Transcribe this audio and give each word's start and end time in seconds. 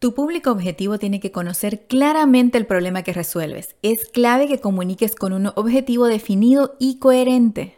Tu 0.00 0.14
público 0.14 0.52
objetivo 0.52 0.96
tiene 1.00 1.18
que 1.18 1.32
conocer 1.32 1.88
claramente 1.88 2.56
el 2.56 2.66
problema 2.66 3.02
que 3.02 3.12
resuelves. 3.12 3.74
Es 3.82 4.08
clave 4.08 4.46
que 4.46 4.60
comuniques 4.60 5.16
con 5.16 5.32
un 5.32 5.48
objetivo 5.56 6.06
definido 6.06 6.76
y 6.78 7.00
coherente. 7.00 7.77